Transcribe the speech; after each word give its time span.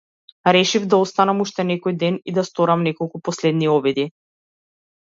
Решив 0.55 0.87
да 0.93 0.97
останам 1.05 1.43
уште 1.45 1.67
некој 1.73 1.97
ден 2.05 2.19
и 2.33 2.35
да 2.39 2.47
сторам 2.51 2.89
неколку 2.89 3.23
последни 3.31 3.73
обиди. 3.79 4.09